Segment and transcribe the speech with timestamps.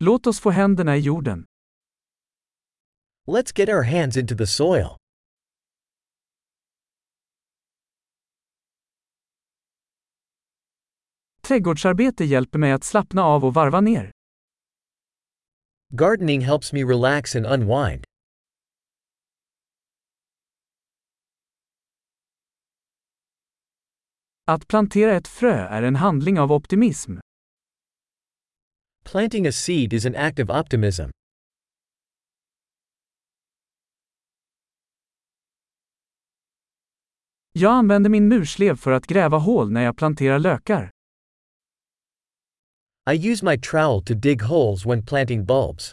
[0.00, 1.46] Låt oss få händerna i jorden.
[3.26, 4.96] Let's get our hands into the soil.
[11.40, 14.12] Trädgårdsarbete hjälper mig att slappna av och varva ner.
[15.94, 18.04] Gardening helps me relax and unwind.
[24.44, 27.18] Att plantera ett frö är en handling av optimism.
[29.10, 31.10] Planting a seed is an act of optimism.
[37.52, 40.90] Jag använder min murslev för att gräva hål när jag planterar lökar.
[43.10, 45.92] I use my trowel to dig holes when planting bulbs.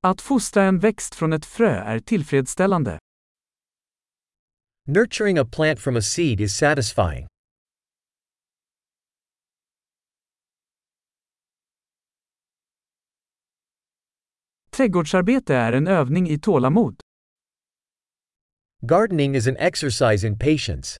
[0.00, 2.98] Att fostra en växt från ett frö är tillfredsställande.
[4.88, 7.26] Nurturing a plant from a seed is satisfying.
[14.70, 17.00] Trädgårdsarbete är en övning i tålamod.
[18.82, 20.98] Gardening is an exercise in patience.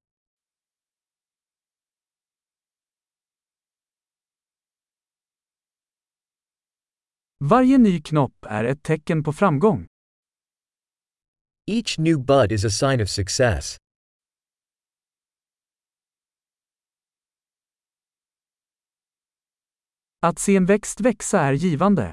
[7.40, 9.86] Varje ny knopp är ett tecken på framgång.
[11.68, 13.76] Each new bud is a sign of success.
[20.20, 22.12] Att se en växt växa är givande.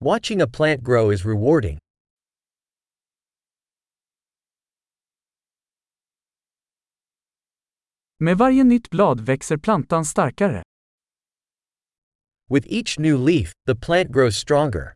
[0.00, 1.78] Watching a plant grow is rewarding.
[8.18, 10.62] Med varje nytt blad växer plantan starkare.
[12.50, 14.94] With each new leaf, the plant grows stronger.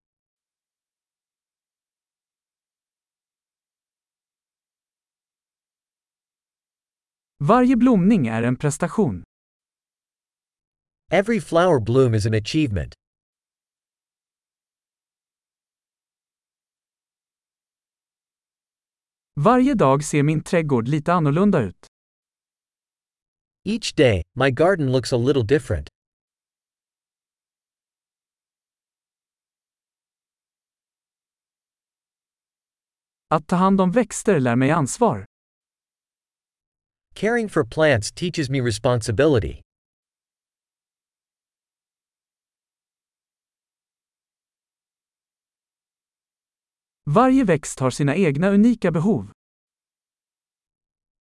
[7.38, 9.22] Varje blomning är en prestation.
[11.10, 12.94] Every flower bloom is an achievement.
[19.34, 21.86] Varje dag ser min trädgård lite annorlunda ut.
[23.64, 25.88] Each day, my garden looks a little different.
[33.28, 35.26] Att ta hand om växter lär mig ansvar.
[37.16, 39.62] Caring for plants teaches me responsibility.
[47.06, 49.31] Varje växt har sina egna unika behov.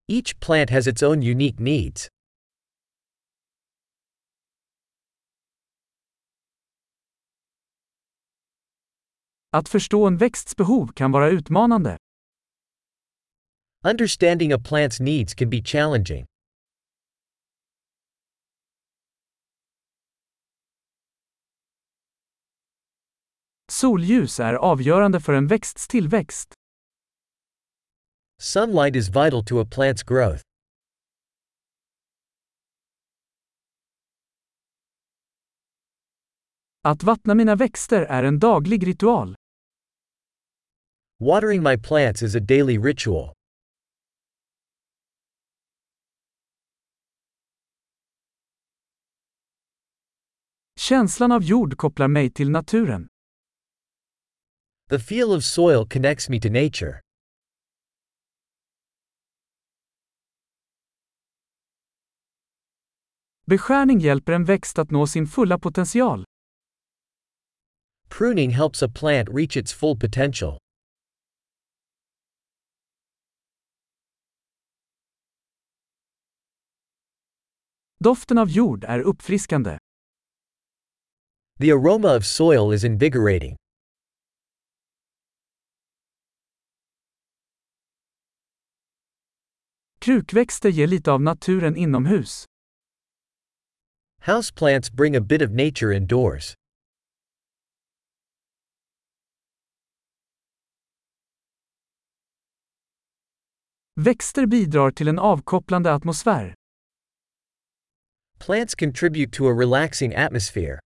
[0.08, 2.08] Each plant has its own unique needs.
[9.52, 11.98] Att förstå en växts behov kan vara utmanande.
[13.86, 16.26] Understanding a plant's needs can be challenging.
[23.72, 26.54] Solljus är avgörande för en växts tillväxt.
[28.42, 30.42] Sunlight is vital to a plant's growth.
[36.82, 39.36] Att vattna mina växter är en daglig ritual.
[41.20, 43.36] Watering my plants is a daily ritual.
[50.90, 53.08] Känslan av jord kopplar mig till naturen.
[54.90, 57.02] The feel of soil connects me to nature.
[63.46, 66.24] Beskärning hjälper en växt att nå sin fulla potential.
[68.10, 70.58] Pruning helps a plant reach its full potential.
[78.00, 79.78] Doften av jord är uppfriskande.
[81.58, 83.56] The aroma of soil is invigorating.
[90.02, 92.46] Krukväxter ger lite av naturen inomhus.
[94.22, 96.54] Houseplants bring a bit of nature indoors.
[103.96, 106.54] Växter bidrar till en avkopplande atmosfär.
[108.40, 110.80] Plants contribute to a relaxing atmosphere.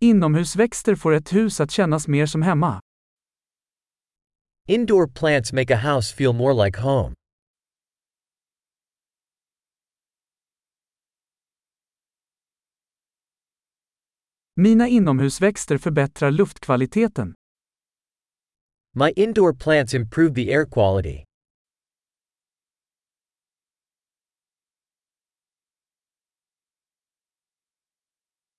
[0.00, 2.80] Inomhusväxter får ett hus att kännas mer som hemma.
[4.68, 7.14] Indoor plants make a house feel more like home.
[14.56, 17.34] Mina inomhusväxter förbättrar luftkvaliteten.
[18.92, 21.24] My indoor plants improve the air quality.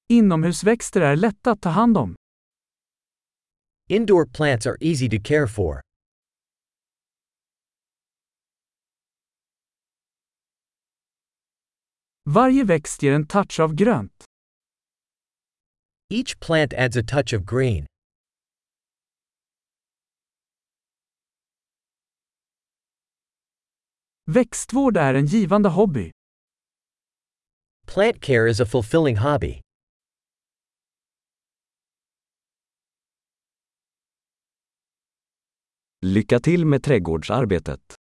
[0.08, 2.16] Inomhusväxter är lätta att ta hand om.
[3.90, 5.82] Indoor plants are easy to care for.
[12.24, 14.24] Varje växt ger en touch av grönt.
[16.10, 17.86] Each plant adds a touch of green.
[24.26, 26.12] Växtvård är en givande hobby.
[27.88, 29.65] Plant care is a fulfilling hobby.
[36.08, 37.95] Lycka till med trädgårdsarbetet.